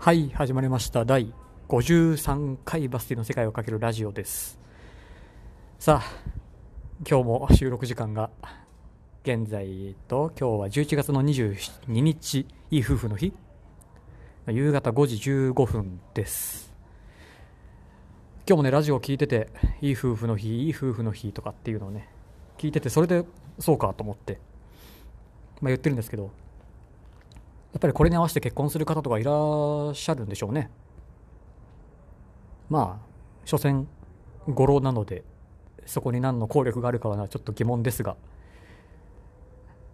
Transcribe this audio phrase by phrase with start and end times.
[0.00, 1.04] はい始まりました。
[1.04, 1.34] 第
[1.68, 4.56] 53回バスティの世界をかけるラジオです。
[5.80, 6.30] さあ
[7.06, 8.30] 今日も収録時間が
[9.24, 13.34] 現在と今日は11月の22日いい夫婦の日。
[14.46, 16.72] 夕方5時15分です。
[18.48, 19.48] 今日もねラジオを聞いてて
[19.82, 22.08] いい夫婦の日いい夫婦の日とかっていうのをね
[22.56, 23.24] 聞いててそれで
[23.58, 24.38] そうかと思って
[25.60, 26.30] まあ言ってるんですけど
[27.78, 29.32] っぱりこれに合わせて結婚する方とかいら
[29.90, 30.70] っしゃるんでしょうね。
[32.68, 33.06] まあ
[33.44, 33.86] 所詮
[34.48, 35.24] 語呂なので
[35.86, 38.16] そこに何の効力があるかはちょっと疑問ですが、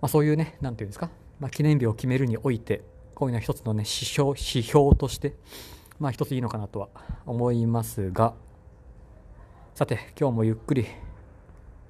[0.00, 2.82] まあ、そういうね何ていうんですか、まあ、記念日を決めるにおいて
[3.14, 5.34] こういうのは一つのね指標指標として
[6.00, 6.88] まあ一ついいのかなとは
[7.26, 8.34] 思いますが。
[9.74, 10.86] さて今日もゆっくり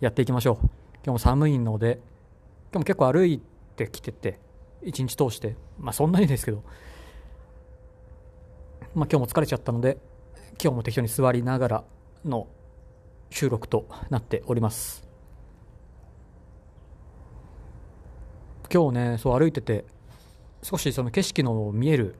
[0.00, 0.56] やっていきましょう。
[1.04, 2.00] 今日も寒いので
[2.72, 3.42] 今日も結構歩い
[3.76, 4.38] てきてて
[4.84, 6.62] 一日通してまあそんなにですけど
[8.94, 9.98] まあ今日も疲れちゃったので
[10.62, 11.84] 今日も適当に座りながら
[12.24, 12.46] の
[13.30, 15.02] 収録となっております。
[18.72, 19.84] 今日ねそう歩いてて
[20.62, 22.16] 少しその景色の見える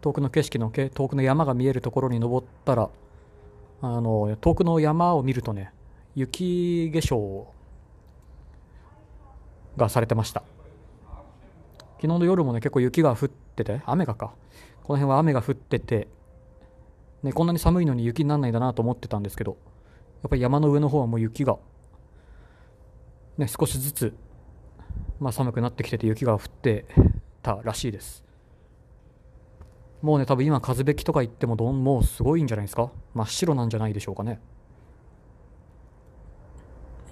[0.00, 2.90] 遠くの景色の遠くの山が見えるところに登ったら
[3.80, 5.72] あの遠くの山を見るとね
[6.14, 7.46] 雪化粧
[9.76, 10.44] がされてました。
[11.96, 14.34] 昨日の夜もね結構雪が降ってて雨がか。
[14.84, 16.06] この辺は雨が降ってて、
[17.24, 19.56] ね、こんなに寒いのに雪にならないんだなと思ってたんですけど
[20.22, 21.56] やっぱり山の上の方はもう雪が、
[23.36, 24.14] ね、少しずつ、
[25.18, 26.84] まあ、寒くなってきてて雪が降って
[27.42, 28.24] たらしいです。
[30.02, 32.92] もうね多分今風べきとか言ってもどんもうすごいんじゃないですか？
[33.14, 34.38] 真っ白なんじゃないでしょうかね。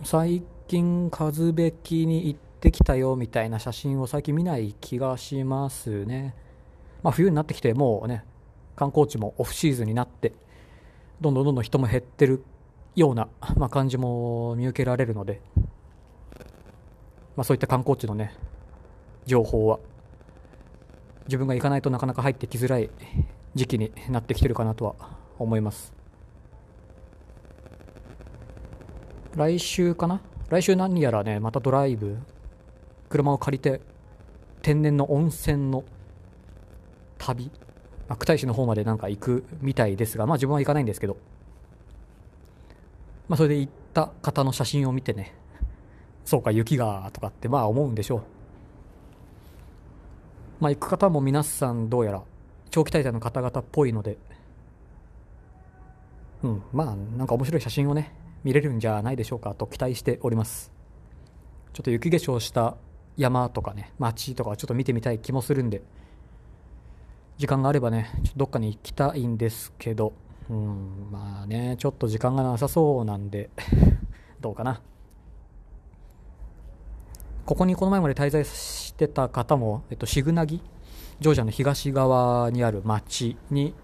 [0.04, 6.34] 最近風べきに行ってきたよみたいな写真を最近見ない気がしますね。
[7.02, 8.24] まあ、冬になってきてもうね
[8.76, 10.32] 観光地もオフシーズンになって
[11.20, 12.42] どんどんどんどん人も減ってる
[12.96, 15.40] ような、まあ、感じも見受けられるので、
[17.36, 18.34] まあ、そういった観光地のね
[19.26, 19.78] 情報は
[21.26, 22.90] 自分が行かないとなかなか入ってきづらい
[23.54, 24.94] 時期になってきてるかなとは
[25.38, 25.92] 思います
[29.34, 30.20] 来週かな？
[30.48, 32.18] 来週何やらねまたドライブ
[33.08, 33.80] 車を借りて
[34.62, 35.84] 天然の温泉の
[37.18, 37.50] 旅
[38.08, 41.16] 久大市の方までなんか行くみたいですが、まあ自分は行かないんですけど、
[43.28, 45.34] まあそれで行った方の写真を見てね、
[46.24, 48.22] そうか雪がとかってまあ思うんでしょう。
[50.60, 52.22] まあ行く方も皆さんどうやら
[52.70, 54.18] 長期滞在の方々っぽいので、
[56.42, 60.70] うん、まあなんか面白い写真をね、見れるんじゃないでしょうかと期待しております。
[61.72, 62.76] ちょっと雪化粧した
[63.16, 65.82] 山とかね街とかちょっと見てみたい気もするんで
[67.38, 70.12] 時間があればねどっかに行きたいんですけど
[70.50, 73.50] うんまあねちょっと時間がなさそうなんで
[74.40, 74.80] どうかな。
[77.46, 80.62] ここにこの前まで滞在してた方も、えっと、シグナギ
[81.20, 83.74] ジョージアの東側にある町に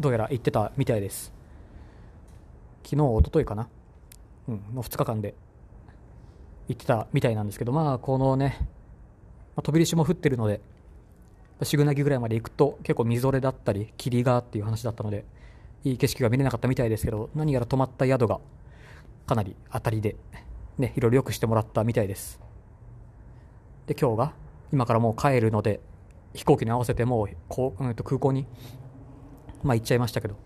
[0.00, 1.32] どうやら行ってたみたいです。
[2.82, 3.68] 昨日一昨日かな？
[4.48, 5.34] うんの2日間で。
[6.70, 8.66] 言ってたみたいなんですけど、まあ、このね、ま
[9.56, 10.60] あ、飛び石も降ってるので、
[11.62, 15.24] シグナギぐらいまで行くと結構みぞれだったり、霧がっていう話だったので、
[15.82, 18.38] いい景色が見れなかったみたいですけど、何やら泊まった宿が
[19.26, 20.14] かなり当たりで、
[20.78, 22.40] ね、いろいろ良くしてもらったみたいです。
[23.88, 24.32] で、今日が、
[24.72, 25.80] 今からもう帰るので、
[26.34, 28.46] 飛行機に合わせてもうこう、うん、と空港に、
[29.64, 30.36] まあ行っちゃいましたけど、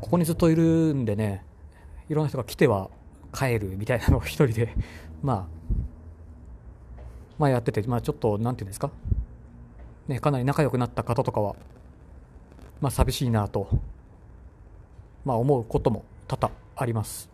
[0.00, 1.44] ここにずっといるんでね、
[2.08, 2.90] いろんな人が来ては
[3.32, 4.74] 帰るみたいなのを一人で
[5.22, 5.46] まあ、
[7.38, 8.90] まあやってて、まあちょっと、なんていうんですか、
[10.06, 11.56] ね、かなり仲良くなった方とかは、
[12.80, 13.68] まあ寂しいなと、
[15.24, 17.30] まあ思うことも多々あります。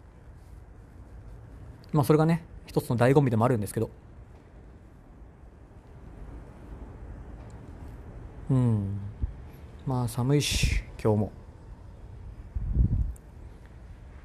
[1.93, 3.91] まあそれがね、一つの醍醐味でもあるんですけど、
[8.51, 8.99] うん、
[9.87, 11.44] まあ寒いし、今日も。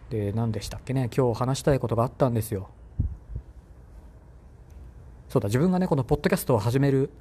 [0.10, 1.10] で何でしたっけね。
[1.16, 2.70] 今日話したいことがあったんですよ。
[5.30, 7.12] そうだ自分がねこのポッドキャストを始める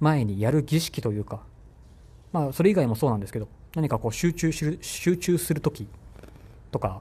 [0.00, 1.40] 前にやる儀式というか
[2.32, 5.86] まあそれ以外もそうなんですけど何かこう集中する集中する時
[6.72, 7.00] とか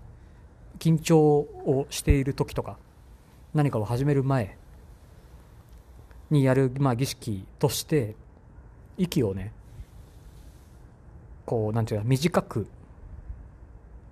[0.77, 2.77] 緊張をしている時とか
[3.55, 4.57] 何かを始める前
[6.29, 8.15] にやる、まあ、儀式として
[8.97, 9.51] 息をね
[11.45, 12.67] こうなんていうか短く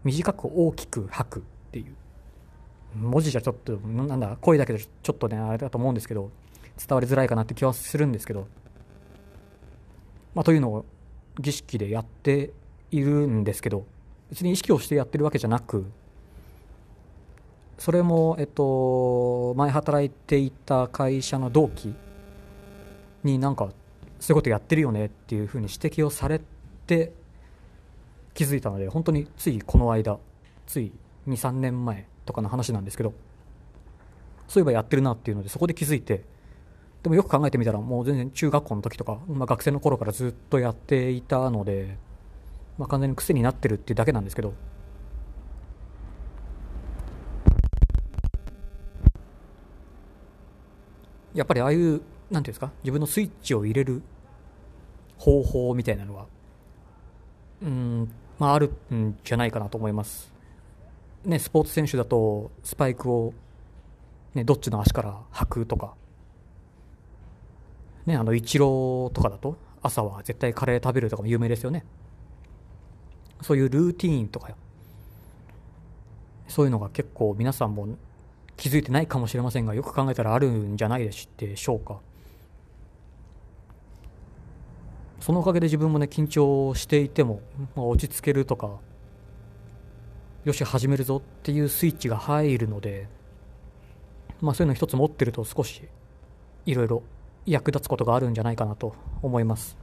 [0.03, 1.95] 短く大きく吐くっていう。
[2.95, 6.29] 文字じゃちょっとなんだ声だけでちょっとねあれだと思うんですけど
[6.77, 8.47] 伝わりづらいかなって気はするんですけど。
[10.33, 10.85] まあ、というのを
[11.39, 12.51] 儀式でやって
[12.89, 13.85] いるんですけど
[14.29, 15.85] 別に意識をしてやってるわけじゃなく
[17.77, 21.93] それも、えっと、前働いていた会社の同期
[23.23, 23.69] になんか
[24.19, 26.39] そういうことやってるよねっていうふうに指摘をされ
[26.85, 27.11] て
[28.33, 30.17] 気づいたので本当についこの間
[30.65, 30.91] つい
[31.27, 33.13] 23年前とかの話なんですけど
[34.47, 36.23] そういえばやってるなっていうのでそこで気づいて
[37.03, 41.97] でもよく考えてみたらもう全然中学校の時とか、まあ、学生の頃からずっとやっていたので、
[42.77, 44.53] まあ、完全に癖になってるっていうだけなんですけど
[51.33, 52.01] やっぱりああいうなんてい
[52.35, 54.01] うんですか自分のスイッチを入れる
[55.17, 56.25] 方法みたいなのは
[57.61, 58.11] うん
[58.41, 60.33] まああるんじゃないかなと思います。
[61.25, 63.35] ねスポーツ選手だとスパイクを
[64.33, 65.93] ねどっちの足から履くとか。
[68.07, 71.85] ねあのイチローとかだと朝は絶対カレー食べるとかも有名ですよね。
[73.41, 74.49] そういうルーティーンとか
[76.47, 77.89] そういうのが結構皆さんも
[78.57, 81.99] 気づいてないかもしれませんがよく考えたらあるんじゃないでしょうか。
[85.21, 87.41] そのおかげで自分もね緊張していても、
[87.75, 88.79] まあ、落ち着けるとか
[90.43, 93.07] よし始めるぞっていうスイッチが入るので、
[94.41, 95.83] まあ、そういうの一つ持ってると少し
[96.65, 97.03] いろいろ
[97.45, 99.77] 役立つことがあるんじゃないかなと思います。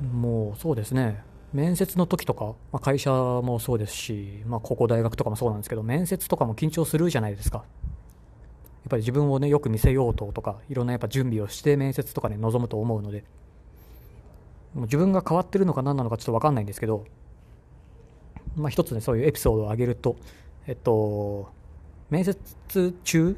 [0.00, 1.22] もうそうですね。
[1.52, 7.64] 面接の時とか、まあ、会社もそうですし、まあ、高校大学とかもそうなんですけど面接とかも緊張するじゃないですか。
[8.86, 13.24] っぱり自分をねよく見せようととかいろんなやっぱ準備をして面接とかね臨むと思うので
[14.74, 17.04] もう自分が変わってるのか何なのかちょっと分かんないんですけど、
[18.56, 20.16] まあ、一つねそういうエピソードを挙げると
[20.66, 21.48] えっと
[22.10, 23.36] 面接中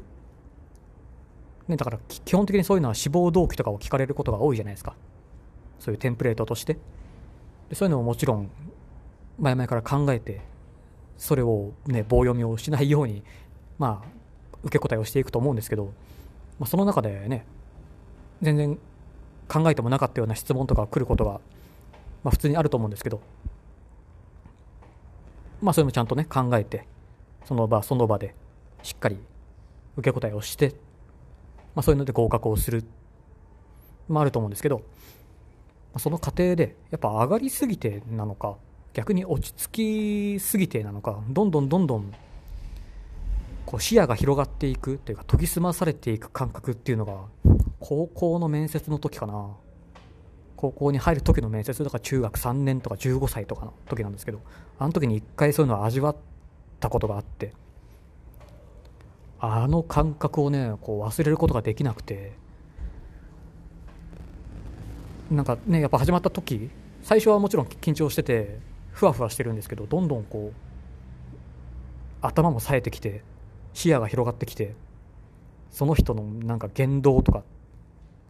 [1.67, 4.95] ね、だから基本的にそういうのは志望動機とかを聞かれることが多いじゃないですか。
[5.79, 6.77] そういうテンプレートとして。
[7.69, 8.49] でそういうのももちろん
[9.37, 10.41] 前々から考えて
[11.17, 13.23] それをね棒読みをしないように
[13.77, 14.16] まあ
[14.63, 15.85] 受け答えをしていくと思うんですけど、
[16.59, 17.45] まあ、その中でね
[18.41, 18.77] 全然
[19.47, 21.31] 考えてもなかったような質問とか来ることが、
[22.23, 23.21] まあ、普通にあると思うんですけど
[25.61, 26.85] まあそれもちゃんとね考えて
[27.45, 28.35] その場その場で
[28.83, 29.17] しっかり
[29.95, 30.75] 受け答えをして、
[31.75, 32.83] まあ、そういうので合格をする、
[34.07, 34.83] まあ、あると思うんですけどま
[35.95, 38.57] あその過程でやっぱ上がりすぎてなのか
[38.93, 42.13] 逆に落ち着きすぎてなのかどんどんどんどん
[43.67, 47.25] こう視野が広がっていくというか研ぎ澄まされていく感覚っていうのが
[47.81, 49.51] 高校の面接の時かな。
[50.55, 54.41] 高校に入る時の面接だか中学3年とか15歳とかの時なんですけど
[54.79, 56.15] あの時に一回そういうのを味わっ
[56.79, 57.53] たことがあって
[59.39, 62.33] あの感覚をねこう忘れることができなくて
[65.29, 66.71] なんかねやっぱ始まった時
[67.03, 68.57] 最初はもちろん緊張してて
[68.91, 73.21] ふわふわしてるんですけどどんどんこう頭も冴えてきて
[73.77, 74.73] 視野が広がってきて
[75.69, 77.43] その人のなんか言動とか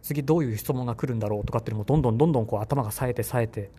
[0.02, 3.70] 次どういう質問が来るんだろうとかっていうのもどんどんどんどんこう頭が冴えて冴えて。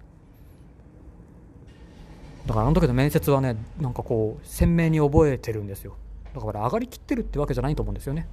[2.48, 5.96] だからあの時の面接はねなんかこう鮮明に覚えてるんですよ。
[6.34, 8.28] だから上がりきってるってわけじゃないと思うんですよね。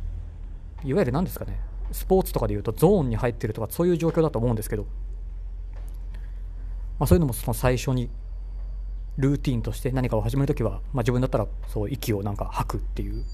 [0.82, 1.60] いわゆる何ですかね
[1.92, 4.84] スポーツとかでいうとゾーンに入ってるとかそういう状況だと思うんですけど、
[6.98, 8.08] まあ、そういうのもその最初に
[9.18, 13.24] ルーティンとして何かを始めるときは、まあ、自分だったらそう息をなんか吐くっていう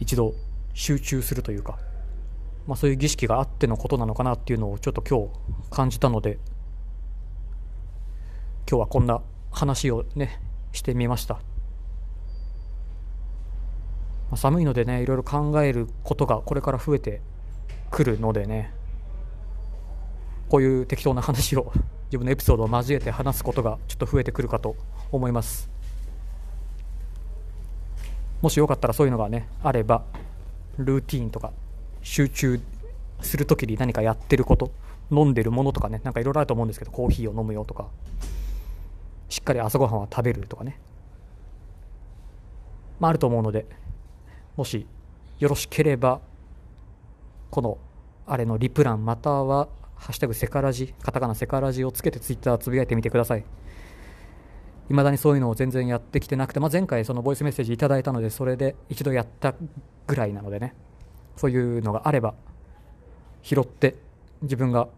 [0.00, 0.34] 一度
[0.72, 1.78] 集中するというか、
[2.66, 6.38] まあ、そういう儀式があってのことなのかなっていうのをちょっと今日感じたので
[8.68, 9.20] 今日はこんな
[9.50, 10.40] 話をね
[10.72, 11.34] してみました。
[11.34, 11.40] ま
[14.32, 17.20] あ、寒いのでねいろいろ考えることがこれから増えて
[17.90, 18.72] くるのでね
[20.48, 21.72] こういう適当な話を
[22.14, 24.76] 自分のエピソードを交えて話すことがちょっと増えてくるかと
[25.10, 25.68] 思います。
[28.40, 30.04] もしよかったらそういうのがねあれば
[30.78, 31.52] ルーティーンとか
[32.02, 32.60] 集中
[33.20, 34.70] する時に何かやってること
[35.10, 37.88] 飲んでるものとかねなんかいろいろあると思うんですけどコーヒーを飲むよとか
[39.28, 40.78] しっかり朝ごはんは食べるとかね。
[43.00, 43.66] まああると思うので
[44.54, 44.86] もし
[45.40, 46.20] よろしければ
[47.50, 47.78] この
[48.24, 49.66] あれのリプランまたは
[50.04, 53.44] 「ハッシュタグセカラジ」カタカナセカラジをつけてツイッターつぶやいてみてください。
[54.90, 59.54] いまだにそういうのを全然やってきてなくて、まあ、前回そのボイスメッセージいただいたのでそれで一度やった
[60.06, 60.74] ぐらいなのでね。
[61.36, 62.34] そういうのがあれば
[63.42, 63.96] 拾って
[64.42, 64.88] 自分が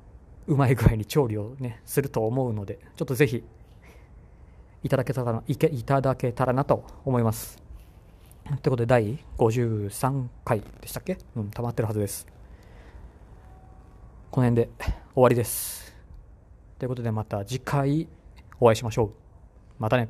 [0.49, 3.45] うまい具合に調理をねすると思うのでちょっとぜひ
[4.83, 7.63] いただけたらいけいただけたらなと思います。
[8.53, 11.17] ってことで第53回でしたっけ？
[11.37, 12.36] うん溜まってるはずです。
[14.31, 14.71] この辺で
[15.15, 15.95] 終わりです。
[16.79, 18.09] ということでまた次回
[18.61, 19.11] お会いしましょう。
[19.79, 20.09] またね。